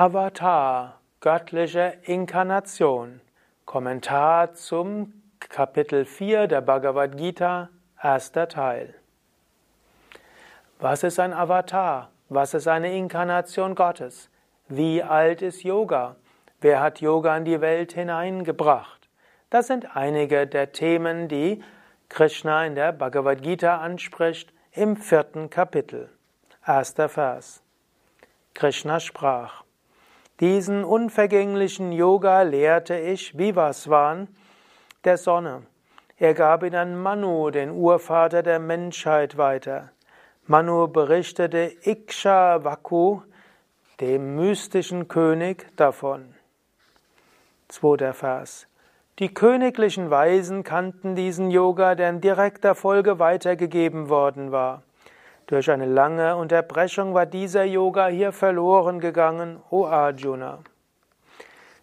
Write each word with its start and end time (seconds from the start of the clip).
Avatar, 0.00 1.00
göttliche 1.20 1.94
Inkarnation. 2.04 3.20
Kommentar 3.64 4.54
zum 4.54 5.12
Kapitel 5.40 6.04
4 6.04 6.46
der 6.46 6.60
Bhagavad 6.60 7.16
Gita, 7.16 7.68
erster 8.00 8.46
Teil. 8.46 8.94
Was 10.78 11.02
ist 11.02 11.18
ein 11.18 11.32
Avatar? 11.32 12.12
Was 12.28 12.54
ist 12.54 12.68
eine 12.68 12.96
Inkarnation 12.96 13.74
Gottes? 13.74 14.30
Wie 14.68 15.02
alt 15.02 15.42
ist 15.42 15.64
Yoga? 15.64 16.14
Wer 16.60 16.80
hat 16.80 17.00
Yoga 17.00 17.36
in 17.36 17.44
die 17.44 17.60
Welt 17.60 17.92
hineingebracht? 17.92 19.08
Das 19.50 19.66
sind 19.66 19.96
einige 19.96 20.46
der 20.46 20.70
Themen, 20.70 21.26
die 21.26 21.60
Krishna 22.08 22.64
in 22.64 22.76
der 22.76 22.92
Bhagavad 22.92 23.42
Gita 23.42 23.78
anspricht 23.78 24.52
im 24.70 24.96
vierten 24.96 25.50
Kapitel. 25.50 26.08
Erster 26.64 27.08
Vers. 27.08 27.64
Krishna 28.54 29.00
sprach. 29.00 29.64
Diesen 30.40 30.84
unvergänglichen 30.84 31.90
Yoga 31.90 32.42
lehrte 32.42 32.96
ich 32.96 33.36
Vivasvan 33.36 34.28
der 35.04 35.16
Sonne. 35.16 35.62
Er 36.16 36.34
gab 36.34 36.62
ihn 36.62 36.76
an 36.76 36.96
Manu, 37.00 37.50
den 37.50 37.72
Urvater 37.72 38.44
der 38.44 38.60
Menschheit, 38.60 39.36
weiter. 39.36 39.90
Manu 40.46 40.86
berichtete 40.86 41.72
Ikshavaku, 41.82 43.22
dem 44.00 44.36
mystischen 44.36 45.08
König, 45.08 45.66
davon. 45.76 46.34
Zweiter 47.66 48.14
Vers. 48.14 48.68
Die 49.18 49.34
königlichen 49.34 50.10
Weisen 50.10 50.62
kannten 50.62 51.16
diesen 51.16 51.50
Yoga, 51.50 51.96
der 51.96 52.10
in 52.10 52.20
direkter 52.20 52.76
Folge 52.76 53.18
weitergegeben 53.18 54.08
worden 54.08 54.52
war. 54.52 54.82
Durch 55.48 55.70
eine 55.70 55.86
lange 55.86 56.36
Unterbrechung 56.36 57.14
war 57.14 57.24
dieser 57.24 57.64
Yoga 57.64 58.08
hier 58.08 58.32
verloren 58.32 59.00
gegangen, 59.00 59.62
o 59.70 59.86
Arjuna. 59.86 60.58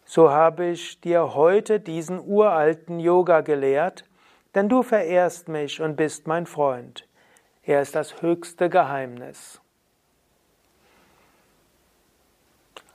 So 0.05 0.30
habe 0.30 0.67
ich 0.67 1.02
dir 1.02 1.33
heute 1.33 1.80
diesen 1.80 2.19
uralten 2.19 2.99
Yoga 2.99 3.41
gelehrt, 3.41 4.05
denn 4.53 4.69
du 4.69 4.83
verehrst 4.83 5.47
mich 5.47 5.81
und 5.81 5.95
bist 5.95 6.27
mein 6.27 6.45
Freund. 6.45 7.08
Er 7.63 7.81
ist 7.81 7.95
das 7.95 8.21
höchste 8.21 8.69
Geheimnis. 8.69 9.59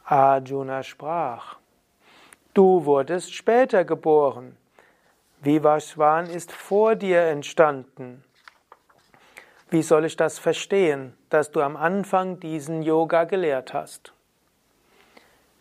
Arjuna 0.05 0.85
sprach, 0.85 1.57
du 2.55 2.85
wurdest 2.85 3.35
später 3.35 3.85
geboren. 3.85 4.57
Vivashwan 5.41 6.27
ist 6.27 6.53
vor 6.53 6.95
dir 6.95 7.23
entstanden. 7.23 8.23
Wie 9.71 9.83
soll 9.83 10.05
ich 10.05 10.17
das 10.17 10.41
verstehen, 10.41 11.17
dass 11.29 11.53
du 11.53 11.61
am 11.61 11.77
Anfang 11.77 12.41
diesen 12.41 12.83
Yoga 12.83 13.23
gelehrt 13.23 13.73
hast? 13.73 14.13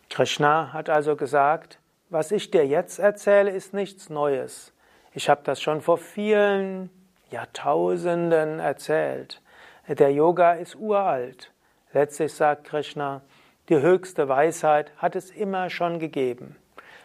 Krishna 0.08 0.72
hat 0.72 0.90
also 0.90 1.14
gesagt, 1.14 1.78
was 2.08 2.32
ich 2.32 2.50
dir 2.50 2.66
jetzt 2.66 2.98
erzähle, 2.98 3.52
ist 3.52 3.72
nichts 3.72 4.10
Neues. 4.10 4.72
Ich 5.14 5.28
habe 5.30 5.42
das 5.44 5.62
schon 5.62 5.80
vor 5.80 5.96
vielen 5.96 6.90
Jahrtausenden 7.30 8.58
erzählt. 8.58 9.40
Der 9.86 10.12
Yoga 10.12 10.54
ist 10.54 10.74
uralt. 10.74 11.52
Letztlich 11.92 12.34
sagt 12.34 12.64
Krishna, 12.64 13.22
die 13.68 13.80
höchste 13.80 14.28
Weisheit 14.28 14.90
hat 14.96 15.14
es 15.14 15.30
immer 15.30 15.70
schon 15.70 16.00
gegeben. 16.00 16.56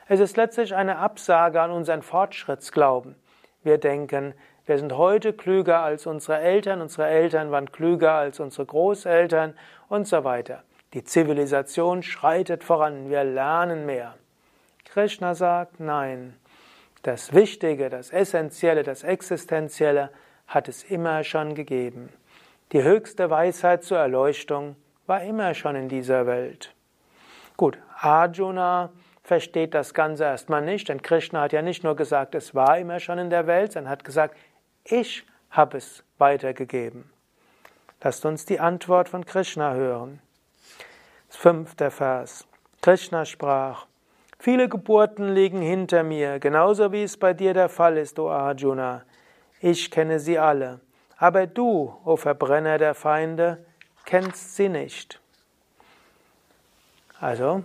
Es 0.07 0.19
ist 0.19 0.37
letztlich 0.37 0.73
eine 0.73 0.97
Absage 0.97 1.61
an 1.61 1.69
unseren 1.69 2.01
Fortschrittsglauben. 2.01 3.15
Wir 3.63 3.77
denken, 3.77 4.33
wir 4.65 4.79
sind 4.79 4.97
heute 4.97 5.33
klüger 5.33 5.81
als 5.81 6.07
unsere 6.07 6.39
Eltern, 6.39 6.81
unsere 6.81 7.07
Eltern 7.07 7.51
waren 7.51 7.71
klüger 7.71 8.13
als 8.13 8.39
unsere 8.39 8.65
Großeltern 8.65 9.53
und 9.89 10.07
so 10.07 10.23
weiter. 10.23 10.63
Die 10.93 11.03
Zivilisation 11.03 12.03
schreitet 12.03 12.63
voran, 12.63 13.09
wir 13.09 13.23
lernen 13.23 13.85
mehr. 13.85 14.15
Krishna 14.85 15.35
sagt, 15.35 15.79
nein, 15.79 16.35
das 17.03 17.33
Wichtige, 17.33 17.89
das 17.89 18.11
Essentielle, 18.11 18.83
das 18.83 19.03
Existenzielle 19.03 20.09
hat 20.47 20.67
es 20.67 20.83
immer 20.83 21.23
schon 21.23 21.53
gegeben. 21.53 22.09
Die 22.71 22.81
höchste 22.81 23.29
Weisheit 23.29 23.83
zur 23.83 23.99
Erleuchtung 23.99 24.75
war 25.05 25.21
immer 25.21 25.53
schon 25.53 25.75
in 25.75 25.89
dieser 25.89 26.25
Welt. 26.25 26.73
Gut, 27.57 27.77
Arjuna 27.99 28.91
versteht 29.21 29.73
das 29.73 29.93
Ganze 29.93 30.23
erstmal 30.23 30.61
nicht, 30.61 30.89
denn 30.89 31.01
Krishna 31.01 31.41
hat 31.41 31.53
ja 31.53 31.61
nicht 31.61 31.83
nur 31.83 31.95
gesagt, 31.95 32.35
es 32.35 32.55
war 32.55 32.77
immer 32.77 32.99
schon 32.99 33.19
in 33.19 33.29
der 33.29 33.47
Welt, 33.47 33.73
sondern 33.73 33.91
hat 33.91 34.03
gesagt, 34.03 34.35
ich 34.85 35.25
habe 35.49 35.77
es 35.77 36.03
weitergegeben. 36.17 37.09
Lasst 38.01 38.23
uns 38.23 38.45
die 38.45 38.59
Antwort 38.59 39.09
von 39.09 39.25
Krishna 39.25 39.73
hören. 39.73 40.21
Fünfter 41.27 41.89
Vers. 41.89 42.45
Krishna 42.83 43.25
sprach, 43.25 43.87
viele 44.37 44.69
Geburten 44.69 45.33
liegen 45.33 45.59
hinter 45.59 46.03
mir, 46.03 46.39
genauso 46.39 46.91
wie 46.91 47.01
es 47.01 47.17
bei 47.17 47.33
dir 47.33 47.55
der 47.55 47.67
Fall 47.67 47.97
ist, 47.97 48.19
o 48.19 48.29
Arjuna. 48.29 49.03
Ich 49.59 49.89
kenne 49.89 50.19
sie 50.19 50.37
alle, 50.37 50.81
aber 51.17 51.47
du, 51.47 51.95
o 52.05 52.15
Verbrenner 52.15 52.77
der 52.77 52.93
Feinde, 52.93 53.65
kennst 54.05 54.55
sie 54.55 54.69
nicht. 54.69 55.19
Also, 57.19 57.63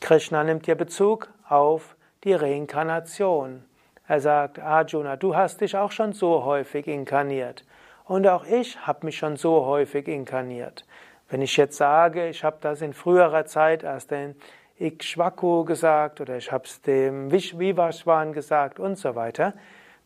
Krishna 0.00 0.42
nimmt 0.42 0.66
hier 0.66 0.74
Bezug 0.74 1.28
auf 1.48 1.94
die 2.24 2.34
Reinkarnation. 2.34 3.62
Er 4.08 4.20
sagt, 4.20 4.58
Arjuna, 4.58 5.16
du 5.16 5.34
hast 5.34 5.60
dich 5.60 5.76
auch 5.76 5.90
schon 5.90 6.12
so 6.12 6.44
häufig 6.44 6.86
inkarniert. 6.86 7.64
Und 8.04 8.26
auch 8.26 8.44
ich 8.44 8.86
habe 8.86 9.06
mich 9.06 9.18
schon 9.18 9.36
so 9.36 9.66
häufig 9.66 10.06
inkarniert. 10.06 10.84
Wenn 11.28 11.42
ich 11.42 11.56
jetzt 11.56 11.76
sage, 11.76 12.28
ich 12.28 12.44
habe 12.44 12.58
das 12.60 12.82
in 12.82 12.92
früherer 12.92 13.46
Zeit 13.46 13.82
erst 13.82 14.12
den 14.12 14.36
Ikshvaku 14.78 15.64
gesagt 15.64 16.20
oder 16.20 16.36
ich 16.36 16.52
habe 16.52 16.64
es 16.64 16.80
dem 16.82 17.32
Vivashwan 17.32 18.32
gesagt 18.32 18.78
und 18.78 18.96
so 18.96 19.16
weiter, 19.16 19.54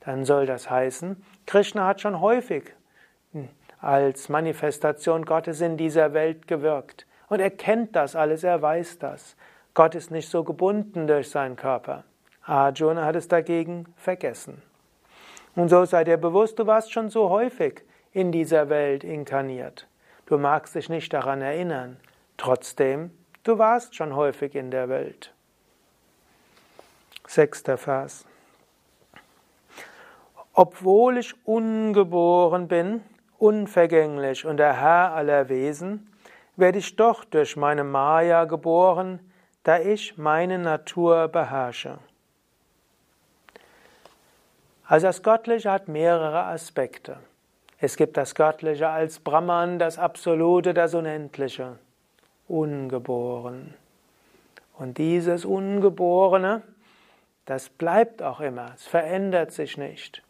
dann 0.01 0.25
soll 0.25 0.47
das 0.47 0.71
heißen, 0.71 1.23
Krishna 1.45 1.87
hat 1.87 2.01
schon 2.01 2.21
häufig 2.21 2.73
als 3.81 4.29
Manifestation 4.29 5.25
Gottes 5.25 5.61
in 5.61 5.77
dieser 5.77 6.15
Welt 6.15 6.47
gewirkt. 6.47 7.07
Und 7.29 7.41
er 7.41 7.51
kennt 7.51 7.97
das 7.97 8.17
alles, 8.17 8.45
er 8.45 8.63
weiß 8.63 8.99
das. 8.99 9.37
Gott 9.75 9.95
ist 9.95 10.11
nicht 10.11 10.29
so 10.29 10.43
gebunden 10.43 11.07
durch 11.07 11.31
seinen 11.31 11.57
Körper. 11.57 12.05
Arjuna 12.45 13.05
hat 13.05 13.17
es 13.17 13.29
dagegen 13.29 13.87
vergessen. 13.97 14.63
Und 15.55 15.69
so 15.69 15.85
sei 15.85 16.05
dir 16.05 16.17
bewusst, 16.17 16.59
du 16.59 16.67
warst 16.67 16.93
schon 16.93 17.11
so 17.11 17.29
häufig 17.29 17.83
in 18.13 18.33
dieser 18.33 18.69
Welt 18.69 19.05
inkarniert. 19.05 19.87
Du 20.27 20.39
magst 20.39 20.75
dich 20.75 20.89
nicht 20.89 21.13
daran 21.13 21.43
erinnern. 21.43 21.97
Trotzdem, 22.37 23.11
du 23.43 23.59
warst 23.59 23.95
schon 23.95 24.15
häufig 24.15 24.55
in 24.55 24.71
der 24.71 24.89
Welt. 24.89 25.35
Sechster 27.27 27.77
Vers. 27.77 28.25
Obwohl 30.53 31.19
ich 31.19 31.35
ungeboren 31.47 32.69
bin, 32.69 33.03
unvergänglich 33.39 34.45
und 34.47 34.57
der 34.57 34.81
Herr 34.81 35.13
aller 35.13 35.49
Wesen, 35.49 36.13
werde 36.57 36.79
ich 36.79 36.97
doch 36.97 37.25
durch 37.25 37.57
meine 37.57 37.85
Maya 37.85 38.45
geboren, 38.45 39.21
da 39.63 39.79
ich 39.79 40.17
meine 40.19 40.59
Natur 40.59 41.29
beherrsche. 41.29 41.99
Also 44.91 45.07
das 45.07 45.23
Göttliche 45.23 45.71
hat 45.71 45.87
mehrere 45.87 46.47
Aspekte. 46.47 47.19
Es 47.79 47.95
gibt 47.95 48.17
das 48.17 48.35
Göttliche 48.35 48.89
als 48.89 49.21
Brahman, 49.21 49.79
das 49.79 50.01
Absolute, 50.01 50.75
das 50.75 50.95
Unendliche, 50.95 51.79
ungeboren. 52.49 53.75
Und 54.77 54.99
dieses 54.99 55.45
Ungeborene, 55.45 56.63
das 57.47 57.69
bleibt 57.69 58.21
auch 58.21 58.41
immer, 58.41 58.73
es 58.75 58.85
verändert 58.85 59.53
sich 59.53 59.79
nicht. 59.79 60.25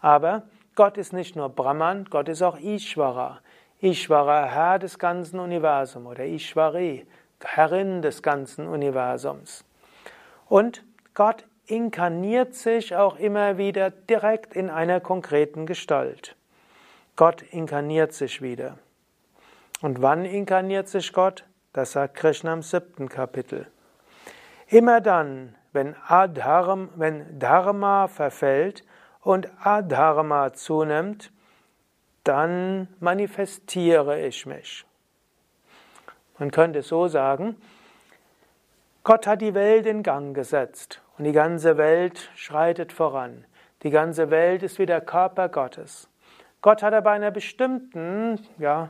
Aber 0.00 0.44
Gott 0.76 0.96
ist 0.96 1.12
nicht 1.12 1.36
nur 1.36 1.50
Brahman, 1.50 2.06
Gott 2.08 2.30
ist 2.30 2.40
auch 2.40 2.58
Ishvara. 2.58 3.40
Ishvara, 3.82 4.46
Herr 4.46 4.78
des 4.78 4.98
ganzen 4.98 5.40
Universums 5.40 6.06
oder 6.06 6.24
Ishvari, 6.24 7.06
Herrin 7.44 8.00
des 8.00 8.22
ganzen 8.22 8.66
Universums. 8.66 9.66
Und 10.48 10.84
Gott 11.12 11.44
inkarniert 11.66 12.54
sich 12.54 12.94
auch 12.94 13.16
immer 13.16 13.58
wieder 13.58 13.90
direkt 13.90 14.54
in 14.54 14.70
einer 14.70 15.00
konkreten 15.00 15.66
Gestalt. 15.66 16.36
Gott 17.16 17.42
inkarniert 17.42 18.12
sich 18.12 18.42
wieder. 18.42 18.78
Und 19.82 20.00
wann 20.00 20.24
inkarniert 20.24 20.88
sich 20.88 21.12
Gott? 21.12 21.44
Das 21.72 21.92
sagt 21.92 22.16
Krishna 22.16 22.52
im 22.52 22.62
siebten 22.62 23.08
Kapitel. 23.08 23.66
Immer 24.68 25.00
dann, 25.00 25.54
wenn, 25.72 25.94
Adharma, 26.06 26.88
wenn 26.96 27.38
Dharma 27.38 28.08
verfällt 28.08 28.84
und 29.20 29.48
Adharma 29.62 30.52
zunimmt, 30.52 31.30
dann 32.24 32.88
manifestiere 32.98 34.20
ich 34.26 34.46
mich. 34.46 34.84
Man 36.38 36.50
könnte 36.50 36.82
so 36.82 37.08
sagen, 37.08 37.56
Gott 39.04 39.26
hat 39.26 39.40
die 39.40 39.54
Welt 39.54 39.86
in 39.86 40.02
Gang 40.02 40.34
gesetzt 40.34 41.00
und 41.18 41.24
die 41.24 41.32
ganze 41.32 41.76
Welt 41.76 42.30
schreitet 42.34 42.92
voran. 42.92 43.44
Die 43.82 43.90
ganze 43.90 44.30
Welt 44.30 44.62
ist 44.62 44.78
wie 44.78 44.86
der 44.86 45.00
Körper 45.00 45.48
Gottes. 45.48 46.08
Gott 46.62 46.82
hat 46.82 46.94
aber 46.94 47.10
einer 47.10 47.30
bestimmten 47.30 48.40
ja, 48.58 48.88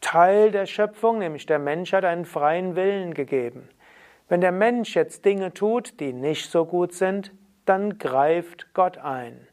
Teil 0.00 0.50
der 0.50 0.66
Schöpfung, 0.66 1.18
nämlich 1.18 1.46
der 1.46 1.58
Mensch, 1.58 1.92
hat 1.92 2.04
einen 2.04 2.24
freien 2.24 2.76
Willen 2.76 3.14
gegeben. 3.14 3.68
Wenn 4.28 4.40
der 4.40 4.52
Mensch 4.52 4.96
jetzt 4.96 5.24
Dinge 5.24 5.54
tut, 5.54 6.00
die 6.00 6.12
nicht 6.12 6.50
so 6.50 6.64
gut 6.64 6.92
sind, 6.92 7.32
dann 7.64 7.98
greift 7.98 8.72
Gott 8.74 8.98
ein. 8.98 9.46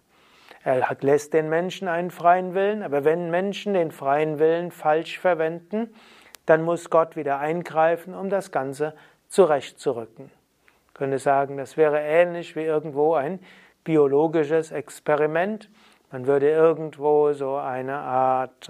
Er 0.64 0.96
lässt 1.02 1.34
den 1.34 1.50
Menschen 1.50 1.88
einen 1.88 2.10
freien 2.10 2.54
Willen, 2.54 2.84
aber 2.84 3.04
wenn 3.04 3.30
Menschen 3.30 3.74
den 3.74 3.92
freien 3.92 4.40
Willen 4.40 4.72
falsch 4.72 5.20
verwenden, 5.20 5.94
dann 6.46 6.64
muss 6.64 6.90
Gott 6.90 7.16
wieder 7.16 7.40
eingreifen, 7.40 8.14
um 8.14 8.30
das 8.30 8.52
Ganze 8.52 8.96
zurechtzurücken. 9.28 10.32
Könnte 10.94 11.20
sagen, 11.20 11.58
das 11.58 11.76
wäre 11.78 12.00
ähnlich 12.00 12.56
wie 12.56 12.64
irgendwo 12.64 13.16
ein 13.16 13.40
biologisches 13.84 14.72
Experiment. 14.72 15.70
Man 16.12 16.28
würde 16.28 16.50
irgendwo 16.50 17.34
so 17.34 17.56
eine 17.56 17.98
Art 17.98 18.70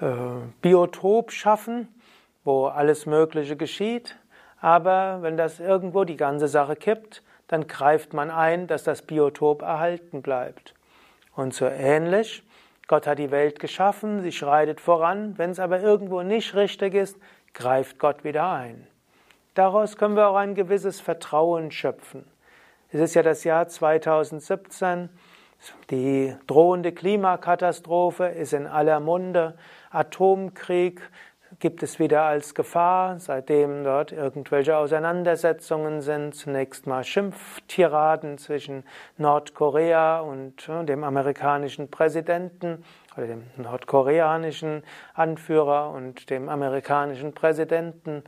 äh, 0.00 0.06
Biotop 0.60 1.30
schaffen, 1.30 1.88
wo 2.44 2.66
alles 2.66 3.06
Mögliche 3.06 3.56
geschieht. 3.56 4.18
Aber 4.60 5.18
wenn 5.22 5.36
das 5.36 5.60
irgendwo 5.60 6.04
die 6.04 6.16
ganze 6.16 6.48
Sache 6.48 6.76
kippt, 6.76 7.22
dann 7.46 7.66
greift 7.66 8.12
man 8.12 8.30
ein, 8.30 8.66
dass 8.66 8.84
das 8.84 9.02
Biotop 9.02 9.62
erhalten 9.62 10.22
bleibt. 10.22 10.74
Und 11.34 11.54
so 11.54 11.66
ähnlich, 11.66 12.42
Gott 12.86 13.06
hat 13.06 13.18
die 13.18 13.30
Welt 13.30 13.60
geschaffen, 13.60 14.20
sie 14.20 14.32
schreitet 14.32 14.80
voran, 14.80 15.38
wenn 15.38 15.50
es 15.50 15.60
aber 15.60 15.80
irgendwo 15.80 16.22
nicht 16.22 16.54
richtig 16.54 16.94
ist, 16.94 17.18
greift 17.54 17.98
Gott 17.98 18.24
wieder 18.24 18.50
ein. 18.50 18.86
Daraus 19.54 19.96
können 19.96 20.16
wir 20.16 20.28
auch 20.28 20.36
ein 20.36 20.54
gewisses 20.54 21.00
Vertrauen 21.00 21.70
schöpfen. 21.70 22.24
Es 22.90 23.00
ist 23.00 23.14
ja 23.14 23.22
das 23.22 23.44
Jahr 23.44 23.68
2017, 23.68 25.08
die 25.90 26.34
drohende 26.46 26.92
Klimakatastrophe 26.92 28.26
ist 28.26 28.52
in 28.52 28.66
aller 28.66 29.00
Munde, 29.00 29.56
Atomkrieg 29.90 31.02
gibt 31.58 31.82
es 31.82 31.98
wieder 31.98 32.22
als 32.22 32.54
Gefahr, 32.54 33.18
seitdem 33.18 33.82
dort 33.82 34.12
irgendwelche 34.12 34.76
Auseinandersetzungen 34.76 36.00
sind. 36.00 36.34
Zunächst 36.34 36.86
mal 36.86 37.02
Schimpftiraden 37.02 38.38
zwischen 38.38 38.84
Nordkorea 39.18 40.20
und 40.20 40.68
dem 40.68 41.02
amerikanischen 41.02 41.90
Präsidenten 41.90 42.84
oder 43.16 43.26
dem 43.26 43.44
nordkoreanischen 43.56 44.84
Anführer 45.14 45.90
und 45.90 46.30
dem 46.30 46.48
amerikanischen 46.48 47.34
Präsidenten. 47.34 48.22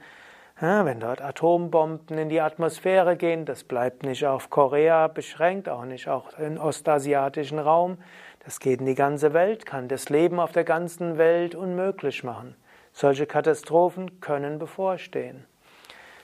Ja, 0.62 0.85
wenn 0.85 1.00
dort 1.00 1.20
Atombomben 1.20 2.17
in 2.19 2.29
die 2.29 2.41
Atmosphäre 2.41 3.17
gehen, 3.17 3.44
das 3.47 3.64
bleibt 3.64 4.05
nicht 4.05 4.25
auf 4.25 4.49
Korea 4.49 5.09
beschränkt, 5.09 5.69
auch 5.69 5.85
nicht 5.85 6.06
auch 6.06 6.38
im 6.38 6.56
ostasiatischen 6.56 7.59
Raum. 7.59 7.99
Das 8.44 8.61
geht 8.61 8.79
in 8.79 8.87
die 8.87 8.94
ganze 8.94 9.32
Welt, 9.32 9.67
kann 9.67 9.88
das 9.88 10.09
Leben 10.09 10.38
auf 10.38 10.53
der 10.53 10.62
ganzen 10.62 11.19
Welt 11.19 11.56
unmöglich 11.56 12.23
machen. 12.23 12.55
Solche 12.93 13.26
Katastrophen 13.26 14.20
können 14.20 14.61
bevorstehen. 14.61 15.47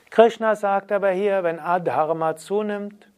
Krishna 0.09 0.55
sagt 0.55 0.93
aber 0.93 1.09
hier, 1.09 1.43
wenn 1.43 1.59
Adharma 1.59 2.37
zunimmt 2.37 3.11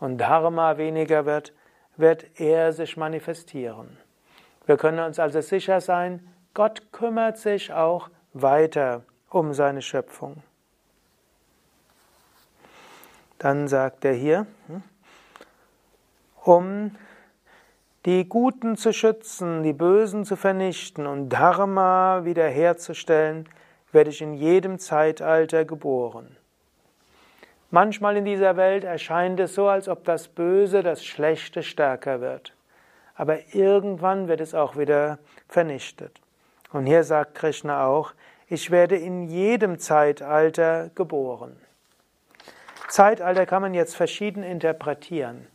und 0.00 0.18
Dharma 0.18 0.76
weniger 0.76 1.24
wird, 1.24 1.54
wird 1.96 2.26
er 2.38 2.74
sich 2.74 2.98
manifestieren. 2.98 3.96
Wir 4.66 4.76
können 4.76 4.98
uns 4.98 5.18
also 5.18 5.40
sicher 5.40 5.80
sein, 5.80 6.28
Gott 6.52 6.92
kümmert 6.92 7.38
sich 7.38 7.72
auch 7.72 8.10
weiter 8.34 9.02
um 9.30 9.54
seine 9.54 9.82
Schöpfung. 9.82 10.42
Dann 13.38 13.68
sagt 13.68 14.04
er 14.04 14.14
hier, 14.14 14.46
hm, 14.66 14.82
um 16.44 16.96
die 18.06 18.28
Guten 18.28 18.76
zu 18.76 18.92
schützen, 18.92 19.62
die 19.62 19.72
Bösen 19.72 20.24
zu 20.24 20.36
vernichten 20.36 21.06
und 21.06 21.28
Dharma 21.28 22.24
wiederherzustellen, 22.24 23.48
werde 23.92 24.10
ich 24.10 24.22
in 24.22 24.34
jedem 24.34 24.78
Zeitalter 24.78 25.64
geboren. 25.64 26.36
Manchmal 27.70 28.16
in 28.16 28.24
dieser 28.24 28.56
Welt 28.56 28.84
erscheint 28.84 29.40
es 29.40 29.54
so, 29.54 29.66
als 29.66 29.88
ob 29.88 30.04
das 30.04 30.28
Böse, 30.28 30.82
das 30.82 31.04
Schlechte 31.04 31.64
stärker 31.64 32.20
wird. 32.20 32.54
Aber 33.16 33.54
irgendwann 33.54 34.28
wird 34.28 34.40
es 34.40 34.54
auch 34.54 34.76
wieder 34.76 35.18
vernichtet. 35.48 36.20
Und 36.72 36.86
hier 36.86 37.02
sagt 37.02 37.34
Krishna 37.34 37.84
auch, 37.86 38.12
ich 38.48 38.70
werde 38.70 38.96
in 38.96 39.28
jedem 39.28 39.78
Zeitalter 39.78 40.90
geboren. 40.94 41.56
Zeitalter 42.88 43.46
kann 43.46 43.62
man 43.62 43.74
jetzt 43.74 43.96
verschieden 43.96 44.42
interpretieren. 44.42 45.48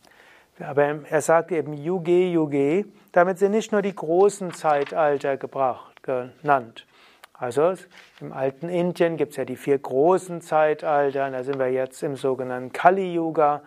Aber 0.60 1.00
er 1.08 1.22
sagt 1.22 1.50
eben 1.50 1.72
Yuge 1.72 2.28
Yuge, 2.28 2.84
damit 3.12 3.38
sind 3.38 3.52
nicht 3.52 3.72
nur 3.72 3.82
die 3.82 3.94
großen 3.94 4.52
Zeitalter 4.52 5.36
gebracht, 5.36 6.02
genannt. 6.02 6.86
Also 7.32 7.74
im 8.20 8.32
alten 8.32 8.68
Indien 8.68 9.16
gibt 9.16 9.32
es 9.32 9.36
ja 9.36 9.44
die 9.44 9.56
vier 9.56 9.78
großen 9.78 10.42
Zeitalter, 10.42 11.30
da 11.30 11.42
sind 11.42 11.58
wir 11.58 11.72
jetzt 11.72 12.02
im 12.02 12.14
sogenannten 12.16 12.72
Kali 12.72 13.14
Yuga 13.14 13.62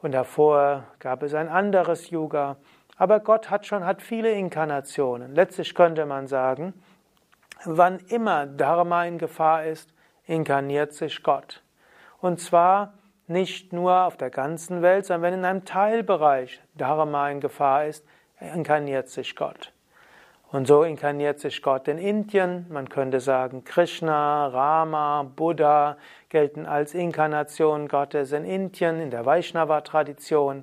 und 0.00 0.12
davor 0.12 0.84
gab 1.00 1.22
es 1.22 1.34
ein 1.34 1.48
anderes 1.48 2.10
Yuga. 2.10 2.56
Aber 2.96 3.20
Gott 3.20 3.50
hat 3.50 3.66
schon 3.66 3.84
hat 3.84 4.00
viele 4.00 4.30
Inkarnationen. 4.30 5.34
Letztlich 5.34 5.74
könnte 5.74 6.06
man 6.06 6.28
sagen, 6.28 6.72
wann 7.64 7.98
immer 8.08 8.46
Dharma 8.46 9.04
in 9.04 9.18
Gefahr 9.18 9.64
ist, 9.64 9.92
inkarniert 10.26 10.92
sich 10.92 11.22
Gott. 11.22 11.62
Und 12.20 12.40
zwar 12.40 12.94
nicht 13.26 13.72
nur 13.72 14.04
auf 14.04 14.16
der 14.16 14.30
ganzen 14.30 14.82
Welt, 14.82 15.06
sondern 15.06 15.22
wenn 15.22 15.38
in 15.40 15.44
einem 15.44 15.64
Teilbereich 15.64 16.60
Dharma 16.74 17.30
in 17.30 17.40
Gefahr 17.40 17.86
ist, 17.86 18.04
inkarniert 18.40 19.08
sich 19.08 19.36
Gott. 19.36 19.72
Und 20.54 20.68
so 20.68 20.84
inkarniert 20.84 21.40
sich 21.40 21.62
Gott 21.62 21.88
in 21.88 21.98
Indien. 21.98 22.66
Man 22.68 22.88
könnte 22.88 23.18
sagen, 23.18 23.64
Krishna, 23.64 24.46
Rama, 24.46 25.24
Buddha 25.24 25.96
gelten 26.28 26.64
als 26.66 26.94
Inkarnation 26.94 27.88
Gottes 27.88 28.30
in 28.30 28.44
Indien, 28.44 29.00
in 29.00 29.10
der 29.10 29.26
Vaishnava-Tradition. 29.26 30.62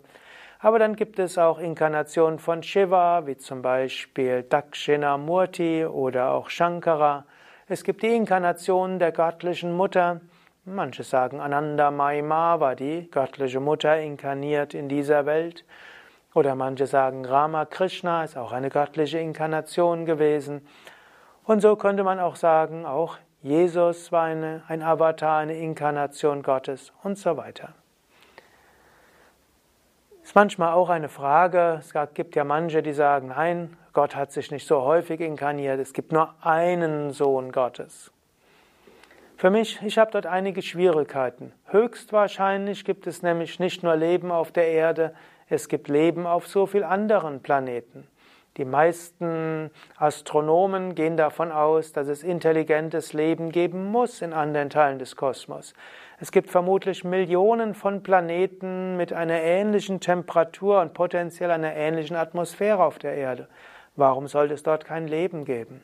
Aber 0.62 0.80
dann 0.80 0.96
gibt 0.96 1.20
es 1.20 1.38
auch 1.38 1.60
Inkarnationen 1.60 2.40
von 2.40 2.64
Shiva, 2.64 3.26
wie 3.26 3.38
zum 3.38 3.62
Beispiel 3.62 4.44
Dakshinamurti 4.44 5.86
oder 5.86 6.32
auch 6.32 6.50
Shankara. 6.50 7.26
Es 7.68 7.84
gibt 7.84 8.04
die 8.04 8.16
Inkarnationen 8.16 9.00
der 9.00 9.12
göttlichen 9.12 9.76
Mutter, 9.76 10.22
Manche 10.64 11.02
sagen, 11.02 11.40
Ananda 11.40 11.90
Maima 11.90 12.60
war 12.60 12.76
die 12.76 13.10
göttliche 13.10 13.60
Mutter 13.60 14.00
inkarniert 14.00 14.76
in 14.76 14.90
dieser 14.90 15.26
Welt. 15.26 15.66
Oder 16.36 16.54
manche 16.54 16.86
sagen, 16.86 17.26
Rama 17.26 17.66
Krishna 17.66 18.24
ist 18.24 18.38
auch 18.38 18.52
eine 18.52 18.70
göttliche 18.70 19.18
Inkarnation 19.18 20.06
gewesen. 20.06 20.62
Und 21.46 21.62
so 21.62 21.76
könnte 21.76 22.04
man 22.04 22.20
auch 22.20 22.36
sagen, 22.36 22.86
auch 22.86 23.18
Jesus 23.42 24.12
war 24.12 24.26
eine, 24.26 24.62
ein 24.68 24.84
Avatar, 24.84 25.40
eine 25.40 25.58
Inkarnation 25.58 26.44
Gottes 26.44 26.94
und 27.02 27.18
so 27.18 27.38
weiter. 27.38 27.74
Ist 30.32 30.36
manchmal 30.36 30.72
auch 30.72 30.88
eine 30.88 31.10
Frage, 31.10 31.82
es 31.82 31.94
gibt 32.14 32.38
ja 32.38 32.46
manche, 32.46 32.82
die 32.82 32.94
sagen, 32.94 33.34
nein, 33.36 33.76
Gott 33.92 34.16
hat 34.16 34.32
sich 34.32 34.50
nicht 34.50 34.66
so 34.66 34.82
häufig 34.82 35.20
inkarniert, 35.20 35.78
es 35.78 35.92
gibt 35.92 36.14
nur 36.14 36.34
einen 36.40 37.12
Sohn 37.12 37.52
Gottes. 37.52 38.14
Für 39.36 39.50
mich, 39.50 39.82
ich 39.82 39.98
habe 39.98 40.12
dort 40.12 40.28
einige 40.28 40.62
Schwierigkeiten. 40.62 41.52
Höchstwahrscheinlich 41.66 42.86
gibt 42.86 43.08
es 43.08 43.24
nämlich 43.24 43.60
nicht 43.60 43.84
nur 43.84 43.98
Leben 43.98 44.32
auf 44.32 44.54
der 44.54 44.70
Erde, 44.70 45.14
es 45.50 45.68
gibt 45.68 45.90
Leben 45.90 46.26
auf 46.26 46.48
so 46.48 46.66
vielen 46.66 46.86
anderen 46.86 47.42
Planeten. 47.42 48.08
Die 48.58 48.66
meisten 48.66 49.72
Astronomen 49.96 50.94
gehen 50.94 51.16
davon 51.16 51.54
aus, 51.54 51.94
dass 51.94 52.10
es 52.10 52.22
intelligentes 52.22 53.14
Leben 53.14 53.50
geben 53.50 53.86
muss 53.92 54.22
in 54.22 54.34
anderen 54.34 54.70
Teilen 54.70 55.00
des 55.00 55.16
Kosmos. 55.16 55.74
Es 56.20 56.34
gibt 56.34 56.50
vermutlich 56.52 57.06
Millionen 57.06 57.74
von 57.74 58.04
Planeten 58.04 58.98
mit 58.98 59.14
einer 59.14 59.42
ähnlichen 59.42 60.02
Temperatur 60.02 60.82
und 60.82 60.94
potenziell 60.94 61.50
einer 61.50 61.74
ähnlichen 61.74 62.18
Atmosphäre 62.18 62.84
auf 62.84 63.00
der 63.00 63.16
Erde. 63.16 63.48
Warum 63.96 64.28
sollte 64.28 64.54
es 64.54 64.64
dort 64.64 64.84
kein 64.84 65.08
Leben 65.08 65.46
geben? 65.46 65.82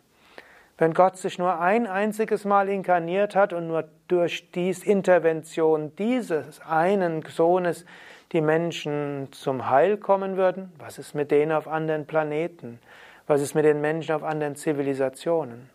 Wenn 0.78 0.94
Gott 0.94 1.18
sich 1.18 1.40
nur 1.40 1.60
ein 1.60 1.88
einziges 1.88 2.46
Mal 2.46 2.70
inkarniert 2.70 3.36
hat 3.36 3.52
und 3.52 3.68
nur 3.68 3.86
durch 4.08 4.52
dies 4.52 4.84
Intervention 4.84 5.96
dieses 5.96 6.62
einen 6.62 7.24
Sohnes 7.24 7.86
die 8.32 8.42
Menschen 8.42 9.30
zum 9.32 9.70
Heil 9.70 9.98
kommen 9.98 10.38
würden, 10.38 10.72
was 10.80 11.00
ist 11.00 11.16
mit 11.16 11.32
denen 11.32 11.52
auf 11.52 11.68
anderen 11.68 12.06
Planeten? 12.06 12.80
Was 13.26 13.42
ist 13.42 13.56
mit 13.56 13.66
den 13.66 13.82
Menschen 13.82 14.16
auf 14.16 14.24
anderen 14.24 14.56
Zivilisationen? 14.56 15.70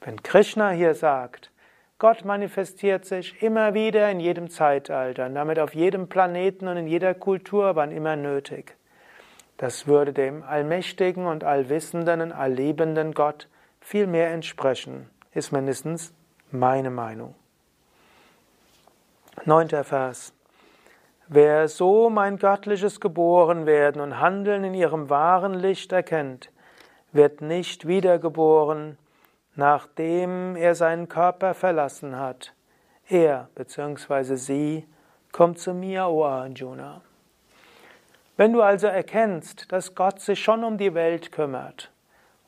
Wenn 0.00 0.22
Krishna 0.22 0.70
hier 0.70 0.94
sagt, 0.94 1.50
Gott 1.98 2.24
manifestiert 2.24 3.04
sich 3.04 3.42
immer 3.42 3.74
wieder 3.74 4.10
in 4.10 4.20
jedem 4.20 4.50
Zeitalter 4.50 5.26
und 5.26 5.34
damit 5.34 5.58
auf 5.58 5.74
jedem 5.74 6.08
Planeten 6.08 6.68
und 6.68 6.76
in 6.76 6.86
jeder 6.86 7.14
Kultur, 7.14 7.76
wann 7.76 7.92
immer 7.92 8.16
nötig. 8.16 8.76
Das 9.56 9.86
würde 9.86 10.12
dem 10.12 10.42
allmächtigen 10.42 11.26
und 11.26 11.44
allwissenden 11.44 12.20
und 12.20 12.32
alllebenden 12.32 13.12
Gott 13.14 13.48
viel 13.80 14.06
mehr 14.06 14.32
entsprechen, 14.32 15.08
ist 15.32 15.52
mindestens 15.52 16.12
meine 16.50 16.90
Meinung. 16.90 17.34
Neunter 19.44 19.84
Vers. 19.84 20.32
Wer 21.28 21.68
so 21.68 22.10
mein 22.10 22.36
göttliches 22.36 23.00
Geborenwerden 23.00 24.00
und 24.02 24.20
Handeln 24.20 24.62
in 24.62 24.74
ihrem 24.74 25.08
wahren 25.08 25.54
Licht 25.54 25.90
erkennt, 25.92 26.50
wird 27.12 27.40
nicht 27.40 27.86
wiedergeboren, 27.86 28.98
nachdem 29.54 30.54
er 30.54 30.74
seinen 30.74 31.08
Körper 31.08 31.54
verlassen 31.54 32.18
hat. 32.18 32.52
Er 33.08 33.48
bzw. 33.54 34.34
sie 34.36 34.86
kommt 35.32 35.58
zu 35.58 35.72
mir, 35.72 36.08
O 36.08 36.24
Arjuna. 36.24 37.00
Wenn 38.36 38.52
du 38.52 38.60
also 38.60 38.88
erkennst, 38.88 39.72
dass 39.72 39.94
Gott 39.94 40.20
sich 40.20 40.42
schon 40.42 40.62
um 40.62 40.76
die 40.76 40.94
Welt 40.94 41.32
kümmert, 41.32 41.90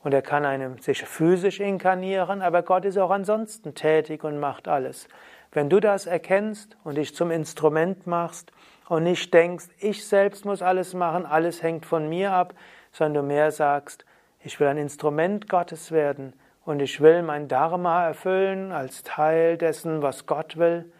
und 0.03 0.13
er 0.13 0.21
kann 0.21 0.45
einem 0.45 0.77
sich 0.77 1.03
physisch 1.03 1.59
inkarnieren, 1.59 2.41
aber 2.41 2.61
Gott 2.61 2.85
ist 2.85 2.97
auch 2.97 3.09
ansonsten 3.09 3.73
tätig 3.73 4.23
und 4.23 4.39
macht 4.39 4.67
alles. 4.67 5.07
Wenn 5.51 5.69
du 5.69 5.79
das 5.79 6.05
erkennst 6.05 6.77
und 6.83 6.95
dich 6.95 7.15
zum 7.15 7.31
Instrument 7.31 8.05
machst 8.05 8.51
und 8.87 9.03
nicht 9.03 9.33
denkst, 9.33 9.67
ich 9.79 10.05
selbst 10.05 10.45
muss 10.45 10.61
alles 10.61 10.93
machen, 10.93 11.25
alles 11.25 11.61
hängt 11.61 11.85
von 11.85 12.07
mir 12.07 12.31
ab, 12.31 12.53
sondern 12.91 13.25
du 13.25 13.27
mehr 13.27 13.51
sagst, 13.51 14.05
ich 14.41 14.59
will 14.59 14.67
ein 14.67 14.77
Instrument 14.77 15.49
Gottes 15.49 15.91
werden 15.91 16.33
und 16.63 16.81
ich 16.81 17.01
will 17.01 17.21
mein 17.21 17.47
Dharma 17.47 18.07
erfüllen 18.07 18.71
als 18.71 19.03
Teil 19.03 19.57
dessen, 19.57 20.01
was 20.01 20.25
Gott 20.25 20.57
will, 20.57 20.91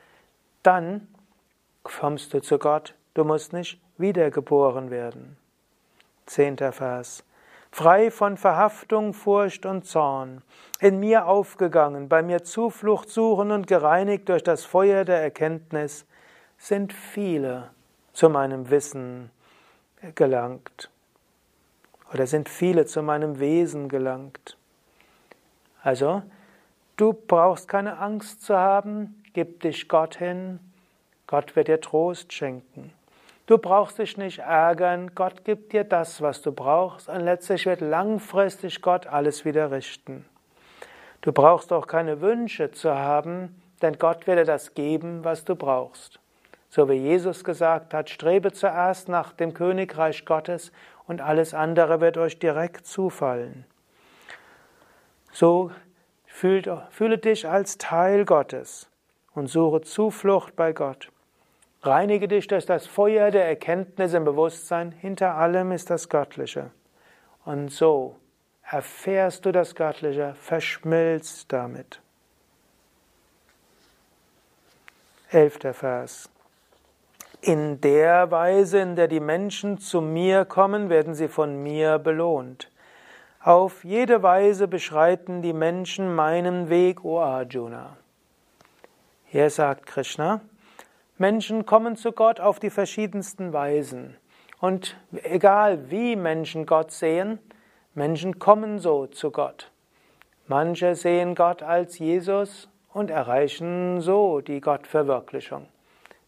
dann 0.63 1.08
kommst 1.84 2.34
du 2.34 2.41
zu 2.41 2.60
Gott. 2.60 2.94
Du 3.13 3.24
musst 3.24 3.53
nicht 3.53 3.82
wiedergeboren 3.98 4.91
werden. 4.91 5.38
Zehnter 6.25 6.74
Vers. 6.74 7.24
Frei 7.72 8.12
von 8.12 8.38
Verhaftung, 8.38 9.13
Furcht 9.13 9.65
und 9.65 9.86
Zorn, 9.86 10.41
in 10.79 11.00
mir 11.00 11.27
aufgegangen, 11.27 12.10
bei 12.10 12.22
mir 12.22 12.44
Zuflucht 12.44 13.10
suchen 13.10 13.51
und 13.51 13.67
gereinigt 13.67 14.29
durch 14.29 14.44
das 14.44 14.65
Feuer 14.65 15.06
der 15.06 15.22
Erkenntnis, 15.22 16.06
sind 16.58 16.91
viele 16.91 17.70
zu 18.18 18.30
meinem 18.30 18.72
Wissen 18.72 19.30
gelangt 20.16 20.90
oder 22.12 22.26
sind 22.26 22.50
viele 22.50 22.88
zu 22.88 23.04
meinem 23.04 23.40
Wesen 23.40 23.90
gelangt. 23.90 24.58
Also, 25.84 26.24
du 26.96 27.14
brauchst 27.14 27.68
keine 27.68 28.00
Angst 28.00 28.42
zu 28.42 28.58
haben, 28.58 29.24
gib 29.34 29.60
dich 29.60 29.88
Gott 29.88 30.18
hin, 30.18 30.60
Gott 31.28 31.56
wird 31.56 31.68
dir 31.68 31.80
Trost 31.80 32.34
schenken. 32.34 32.92
Du 33.46 33.60
brauchst 33.60 34.00
dich 34.00 34.18
nicht 34.18 34.40
ärgern, 34.40 35.14
Gott 35.14 35.46
gibt 35.46 35.72
dir 35.72 35.84
das, 35.84 36.20
was 36.20 36.42
du 36.42 36.52
brauchst, 36.52 37.10
und 37.10 37.20
letztlich 37.20 37.68
wird 37.68 37.82
langfristig 37.82 38.82
Gott 38.82 39.06
alles 39.06 39.46
wieder 39.46 39.70
richten. 39.70 40.26
Du 41.22 41.32
brauchst 41.32 41.72
auch 41.72 41.86
keine 41.86 42.20
Wünsche 42.20 42.72
zu 42.72 42.96
haben, 42.96 43.62
denn 43.84 44.00
Gott 44.00 44.26
wird 44.26 44.40
dir 44.40 44.46
das 44.46 44.74
geben, 44.74 45.24
was 45.24 45.46
du 45.46 45.56
brauchst. 45.56 46.20
So 46.70 46.90
wie 46.90 46.94
Jesus 46.96 47.44
gesagt 47.44 47.94
hat, 47.94 48.10
strebe 48.10 48.52
zuerst 48.52 49.08
nach 49.10 49.34
dem 49.34 49.54
Königreich 49.54 50.26
Gottes 50.26 50.72
und 51.08 51.22
alles 51.22 51.54
andere 51.54 52.02
wird 52.02 52.18
euch 52.18 52.40
direkt 52.40 52.86
zufallen. 52.86 53.66
So 55.32 55.72
fühle, 56.26 56.88
fühle 56.90 57.18
dich 57.18 57.48
als 57.48 57.78
Teil 57.78 58.26
Gottes 58.26 58.90
und 59.34 59.48
suche 59.48 59.82
Zuflucht 59.82 60.56
bei 60.56 60.74
Gott. 60.74 61.12
Reinige 61.84 62.28
dich 62.28 62.48
durch 62.48 62.66
das 62.66 62.86
Feuer 62.86 63.32
der 63.32 63.46
Erkenntnis 63.46 64.14
im 64.14 64.26
Bewusstsein, 64.26 64.92
hinter 64.92 65.36
allem 65.36 65.72
ist 65.72 65.90
das 65.90 66.10
Göttliche. 66.10 66.72
Und 67.46 67.70
so 67.70 68.16
erfährst 68.64 69.46
du 69.46 69.52
das 69.52 69.76
Göttliche, 69.76 70.36
verschmilzt 70.36 71.54
damit. 71.54 72.02
Elfter 75.30 75.74
Vers. 75.74 76.30
In 77.48 77.80
der 77.80 78.30
Weise, 78.30 78.80
in 78.80 78.98
der 78.98 79.08
die 79.08 79.22
Menschen 79.22 79.77
zu 79.77 80.01
mir 80.01 80.44
kommen, 80.44 80.89
werden 80.89 81.16
sie 81.16 81.30
von 81.30 81.63
mir 81.63 81.98
belohnt. 81.98 82.70
Auf 83.42 83.86
jede 83.86 84.22
Weise 84.22 84.68
beschreiten 84.68 85.42
die 85.42 85.54
Menschen 85.54 86.13
meinen 86.13 86.70
Weg, 86.70 87.06
O 87.06 87.22
Arjuna. 87.22 87.96
Hier 89.27 89.50
sagt 89.50 89.86
Krishna, 89.86 90.42
Menschen 91.18 91.66
kommen 91.66 91.96
zu 91.96 92.12
Gott 92.12 92.42
auf 92.42 92.60
die 92.60 92.70
verschiedensten 92.70 93.54
Weisen. 93.54 94.18
Und 94.60 94.98
egal 95.24 95.89
wie 95.89 96.18
Menschen 96.18 96.66
Gott 96.66 96.92
sehen, 96.92 97.39
Menschen 97.94 98.39
kommen 98.39 98.80
so 98.80 99.08
zu 99.08 99.32
Gott. 99.32 99.72
Manche 100.48 100.96
sehen 100.96 101.34
Gott 101.34 101.63
als 101.63 101.98
Jesus 101.98 102.68
und 102.92 103.10
erreichen 103.10 104.01
so 104.01 104.42
die 104.42 104.60
Gottverwirklichung. 104.60 105.68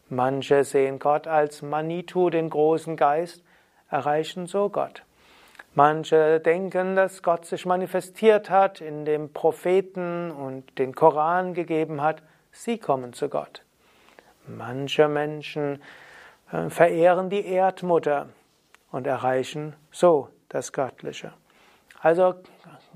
Manche 0.10 0.64
sehen 0.64 0.98
Gott 0.98 1.28
als 1.28 1.62
Manitu, 1.62 2.30
den 2.30 2.50
großen 2.50 2.98
Geist, 2.98 3.44
erreichen 3.90 4.48
so 4.48 4.70
Gott. 4.70 5.04
Manche 5.76 6.40
denken, 6.40 6.96
dass 6.96 7.22
Gott 7.22 7.46
sich 7.46 7.66
manifestiert 7.66 8.50
hat, 8.50 8.82
in 8.82 9.06
dem 9.06 9.32
Propheten 9.32 10.32
und 10.32 10.80
den 10.80 10.96
Koran 10.96 11.54
gegeben 11.54 12.02
hat. 12.02 12.24
Sie 12.52 12.80
kommen 12.80 13.14
zu 13.14 13.30
Gott. 13.30 13.64
Manche 14.48 15.08
Menschen 15.08 15.82
äh, 16.52 16.70
verehren 16.70 17.30
die 17.30 17.46
Erdmutter 17.46 18.30
und 18.92 19.06
erreichen 19.06 19.76
so 19.92 20.30
das 20.50 20.74
Göttliche. 20.74 21.34
Also 22.02 22.34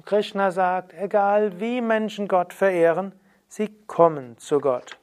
Krishna 0.05 0.49
sagt, 0.49 0.93
egal 0.95 1.59
wie 1.59 1.79
Menschen 1.79 2.27
Gott 2.27 2.53
verehren, 2.53 3.13
sie 3.47 3.69
kommen 3.85 4.37
zu 4.39 4.59
Gott. 4.59 4.97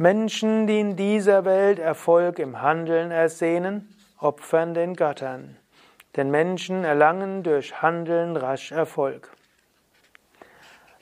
Menschen, 0.00 0.68
die 0.68 0.78
in 0.78 0.94
dieser 0.94 1.44
Welt 1.44 1.80
Erfolg 1.80 2.38
im 2.38 2.62
Handeln 2.62 3.10
ersehnen, 3.10 3.92
opfern 4.20 4.72
den 4.72 4.94
Göttern. 4.94 5.56
Denn 6.14 6.30
Menschen 6.30 6.84
erlangen 6.84 7.42
durch 7.42 7.82
Handeln 7.82 8.36
rasch 8.36 8.70
Erfolg. 8.70 9.32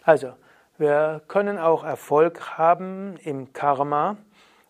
Also, 0.02 0.32
wir 0.78 1.20
können 1.28 1.58
auch 1.58 1.84
Erfolg 1.84 2.56
haben 2.56 3.18
im 3.22 3.52
Karma, 3.52 4.16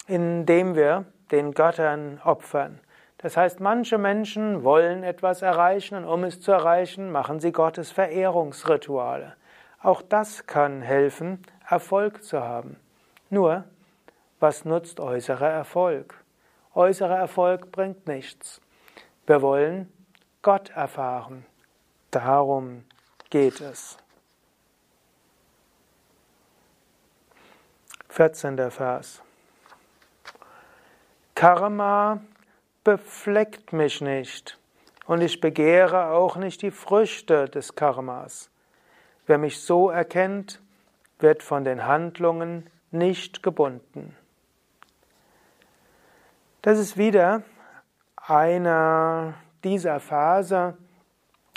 indem 0.09 0.75
wir 0.75 1.05
den 1.31 1.55
Göttern 1.55 2.21
opfern. 2.25 2.81
Das 3.19 3.37
heißt, 3.37 3.61
manche 3.61 3.97
Menschen 3.97 4.65
wollen 4.65 5.05
etwas 5.05 5.43
erreichen 5.43 5.95
und 5.95 6.05
um 6.05 6.25
es 6.25 6.41
zu 6.41 6.51
erreichen, 6.51 7.13
machen 7.13 7.39
sie 7.39 7.53
Gottes 7.53 7.93
Verehrungsrituale. 7.93 9.37
Auch 9.81 10.03
das 10.03 10.47
kann 10.49 10.83
helfen, 10.83 11.45
Erfolg 11.69 12.25
zu 12.25 12.43
haben. 12.43 12.81
Nur, 13.31 13.65
was 14.41 14.65
nutzt 14.65 15.01
äußerer 15.01 15.49
Erfolg? 15.49 16.15
Äußerer 16.75 17.17
Erfolg 17.17 17.73
bringt 17.73 18.07
nichts. 18.07 18.61
Wir 19.27 19.43
wollen 19.43 19.93
Gott 20.43 20.71
erfahren. 20.71 21.47
Darum 22.11 22.85
geht 23.31 23.61
es. 23.61 23.97
14. 28.11 28.71
Vers. 28.71 29.23
Karma 31.35 32.21
befleckt 32.83 33.73
mich 33.73 34.01
nicht 34.01 34.59
und 35.07 35.21
ich 35.21 35.41
begehre 35.41 36.11
auch 36.11 36.37
nicht 36.37 36.63
die 36.63 36.71
Früchte 36.71 37.47
des 37.47 37.75
Karmas. 37.75 38.49
Wer 39.27 39.39
mich 39.39 39.61
so 39.61 39.91
erkennt, 39.91 40.63
wird 41.19 41.43
von 41.43 41.65
den 41.65 41.85
Handlungen 41.85 42.71
nicht 42.91 43.43
gebunden. 43.43 44.17
Das 46.67 46.81
ist 46.81 46.97
wieder 46.99 47.43
einer 48.17 49.35
dieser 49.63 50.01
Phase, 50.01 50.77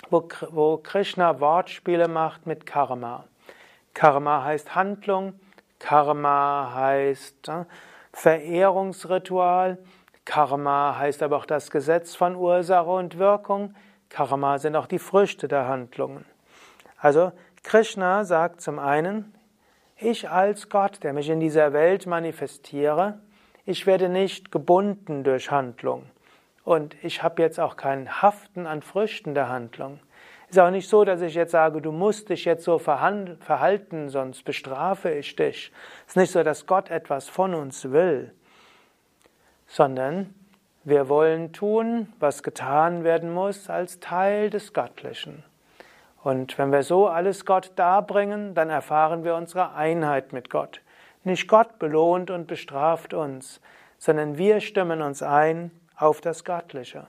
wo, 0.08 0.28
wo 0.50 0.76
Krishna 0.76 1.40
Wortspiele 1.40 2.06
macht 2.06 2.46
mit 2.46 2.64
Karma. 2.64 3.24
Karma 3.92 4.44
heißt 4.44 4.76
Handlung, 4.76 5.32
Karma 5.80 6.70
heißt 6.76 7.48
äh, 7.48 7.64
Verehrungsritual, 8.12 9.78
Karma 10.24 10.96
heißt 10.96 11.24
aber 11.24 11.38
auch 11.38 11.46
das 11.46 11.72
Gesetz 11.72 12.14
von 12.14 12.36
Ursache 12.36 12.90
und 12.90 13.18
Wirkung, 13.18 13.74
Karma 14.10 14.58
sind 14.58 14.76
auch 14.76 14.86
die 14.86 15.00
Früchte 15.00 15.48
der 15.48 15.66
Handlungen. 15.66 16.24
Also 16.98 17.32
Krishna 17.64 18.22
sagt 18.22 18.60
zum 18.60 18.78
einen, 18.78 19.34
ich 19.96 20.30
als 20.30 20.68
Gott, 20.68 21.02
der 21.02 21.14
mich 21.14 21.28
in 21.28 21.40
dieser 21.40 21.72
Welt 21.72 22.06
manifestiere, 22.06 23.18
ich 23.64 23.86
werde 23.86 24.08
nicht 24.08 24.50
gebunden 24.50 25.24
durch 25.24 25.50
Handlung. 25.50 26.06
Und 26.64 26.96
ich 27.02 27.22
habe 27.22 27.42
jetzt 27.42 27.58
auch 27.58 27.76
kein 27.76 28.22
Haften 28.22 28.66
an 28.66 28.82
Früchten 28.82 29.34
der 29.34 29.48
Handlung. 29.48 30.00
Es 30.44 30.56
ist 30.56 30.62
auch 30.62 30.70
nicht 30.70 30.88
so, 30.88 31.04
dass 31.04 31.20
ich 31.20 31.34
jetzt 31.34 31.52
sage, 31.52 31.80
du 31.80 31.92
musst 31.92 32.28
dich 32.28 32.44
jetzt 32.44 32.64
so 32.64 32.78
verhalten, 32.78 34.08
sonst 34.08 34.44
bestrafe 34.44 35.12
ich 35.12 35.36
dich. 35.36 35.72
Es 36.06 36.12
ist 36.12 36.16
nicht 36.16 36.32
so, 36.32 36.42
dass 36.42 36.66
Gott 36.66 36.90
etwas 36.90 37.28
von 37.28 37.54
uns 37.54 37.92
will, 37.92 38.34
sondern 39.66 40.34
wir 40.82 41.08
wollen 41.08 41.52
tun, 41.52 42.12
was 42.18 42.42
getan 42.42 43.04
werden 43.04 43.32
muss, 43.32 43.70
als 43.70 44.00
Teil 44.00 44.50
des 44.50 44.72
Göttlichen. 44.72 45.44
Und 46.22 46.58
wenn 46.58 46.72
wir 46.72 46.82
so 46.82 47.06
alles 47.06 47.46
Gott 47.46 47.72
darbringen, 47.76 48.54
dann 48.54 48.70
erfahren 48.70 49.24
wir 49.24 49.36
unsere 49.36 49.74
Einheit 49.74 50.32
mit 50.32 50.50
Gott. 50.50 50.80
Nicht 51.24 51.48
Gott 51.48 51.78
belohnt 51.78 52.30
und 52.30 52.46
bestraft 52.46 53.14
uns, 53.14 53.60
sondern 53.98 54.38
wir 54.38 54.60
stimmen 54.60 55.02
uns 55.02 55.22
ein 55.22 55.70
auf 55.96 56.20
das 56.20 56.44
Göttliche. 56.44 57.06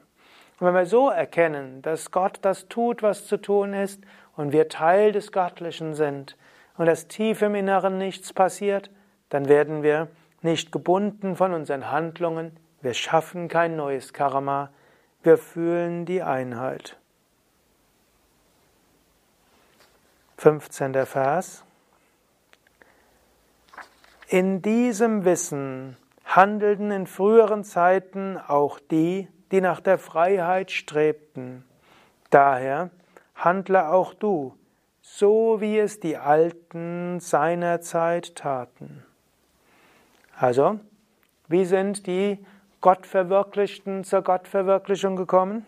Und 0.60 0.68
wenn 0.68 0.74
wir 0.76 0.86
so 0.86 1.10
erkennen, 1.10 1.82
dass 1.82 2.12
Gott 2.12 2.40
das 2.42 2.68
tut, 2.68 3.02
was 3.02 3.26
zu 3.26 3.38
tun 3.38 3.74
ist, 3.74 4.02
und 4.36 4.52
wir 4.52 4.70
Teil 4.70 5.12
des 5.12 5.32
Göttlichen 5.32 5.94
sind, 5.94 6.38
und 6.78 6.86
dass 6.86 7.08
tief 7.08 7.42
im 7.42 7.56
Inneren 7.56 7.98
nichts 7.98 8.34
passiert, 8.34 8.90
dann 9.30 9.48
werden 9.48 9.84
wir 9.84 10.08
nicht 10.42 10.72
gebunden 10.72 11.36
von 11.36 11.54
unseren 11.54 11.92
Handlungen, 11.92 12.58
wir 12.82 12.94
schaffen 12.94 13.48
kein 13.48 13.76
neues 13.76 14.14
Karma, 14.14 14.72
wir 15.24 15.38
fühlen 15.38 16.06
die 16.06 16.24
Einheit. 16.24 16.98
15. 20.38 21.06
Vers. 21.06 21.64
In 24.32 24.62
diesem 24.62 25.26
Wissen 25.26 25.98
handelten 26.24 26.90
in 26.90 27.06
früheren 27.06 27.66
Zeiten 27.66 28.38
auch 28.38 28.80
die, 28.80 29.28
die 29.52 29.60
nach 29.60 29.82
der 29.82 29.98
Freiheit 29.98 30.72
strebten. 30.72 31.66
Daher 32.30 32.92
handle 33.36 33.90
auch 33.90 34.14
du, 34.14 34.56
so 35.02 35.60
wie 35.60 35.78
es 35.78 36.00
die 36.00 36.16
Alten 36.16 37.20
seinerzeit 37.20 38.38
taten. 38.38 39.04
Also, 40.40 40.80
wie 41.50 41.66
sind 41.66 42.08
die 42.08 42.40
Gottverwirklichten 42.80 44.06
zur 44.06 44.22
Gottverwirklichung 44.22 45.18
gekommen? 45.18 45.66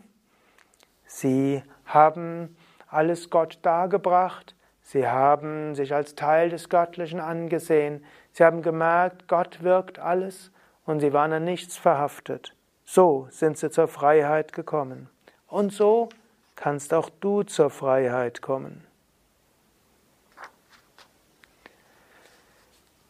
Sie 1.06 1.62
haben 1.86 2.56
alles 2.88 3.30
Gott 3.30 3.60
dargebracht, 3.62 4.56
sie 4.84 5.08
haben 5.08 5.76
sich 5.76 5.94
als 5.94 6.16
Teil 6.16 6.50
des 6.50 6.70
Göttlichen 6.70 7.20
angesehen, 7.20 8.06
sie 8.32 8.44
haben 8.44 8.62
gemerkt, 8.62 9.28
Gott 9.28 9.64
wirkt 9.64 10.00
alles 10.00 10.52
und 10.86 11.00
sie 11.00 11.14
waren 11.14 11.34
an 11.34 11.44
nichts 11.44 11.78
verhaftet. 11.78 12.56
So 12.86 13.28
sind 13.32 13.58
sie 13.58 13.72
zur 13.72 13.88
Freiheit 13.88 14.54
gekommen. 14.54 15.10
Und 15.48 15.72
so 15.72 16.10
kannst 16.56 16.94
auch 16.94 17.10
du 17.20 17.44
zur 17.44 17.70
Freiheit 17.70 18.42
kommen. 18.42 18.86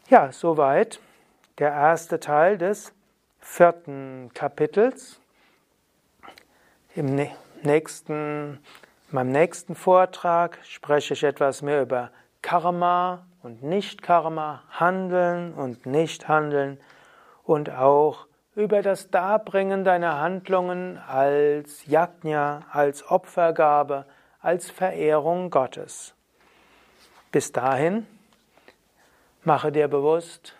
Ja, 0.09 0.31
soweit 0.31 0.99
der 1.57 1.71
erste 1.71 2.19
Teil 2.19 2.57
des 2.57 2.93
vierten 3.39 4.31
Kapitels. 4.33 5.19
Im 6.95 7.29
nächsten, 7.63 8.59
meinem 9.13 9.31
nächsten 9.31 9.75
Vortrag 9.75 10.57
spreche 10.63 11.13
ich 11.13 11.23
etwas 11.23 11.61
mehr 11.61 11.83
über 11.83 12.11
Karma 12.41 13.25
und 13.43 13.61
Nicht-Karma, 13.61 14.63
Handeln 14.71 15.53
und 15.53 15.85
Nicht-Handeln 15.85 16.79
und 17.43 17.69
auch 17.69 18.25
über 18.55 18.81
das 18.81 19.09
Darbringen 19.09 19.83
deiner 19.83 20.19
Handlungen 20.19 20.97
als 20.97 21.85
Yajna, 21.85 22.65
als 22.71 23.09
Opfergabe, 23.09 24.05
als 24.41 24.69
Verehrung 24.69 25.49
Gottes. 25.49 26.13
Bis 27.31 27.51
dahin 27.51 28.05
mache 29.43 29.71
dir 29.71 29.87
bewusst, 29.87 30.55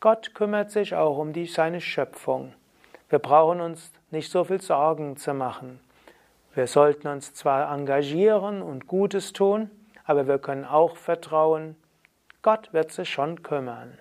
Gott 0.00 0.34
kümmert 0.34 0.70
sich 0.70 0.94
auch 0.94 1.18
um 1.18 1.32
die, 1.32 1.46
seine 1.46 1.80
Schöpfung. 1.80 2.54
Wir 3.08 3.20
brauchen 3.20 3.60
uns 3.60 3.92
nicht 4.10 4.30
so 4.30 4.44
viel 4.44 4.60
Sorgen 4.60 5.16
zu 5.16 5.32
machen. 5.34 5.80
Wir 6.54 6.66
sollten 6.66 7.08
uns 7.08 7.32
zwar 7.32 7.72
engagieren 7.72 8.60
und 8.60 8.86
Gutes 8.86 9.32
tun, 9.32 9.70
aber 10.04 10.26
wir 10.26 10.38
können 10.38 10.66
auch 10.66 10.96
vertrauen, 10.96 11.76
Gott 12.42 12.72
wird 12.72 12.92
sich 12.92 13.08
schon 13.08 13.42
kümmern. 13.42 13.96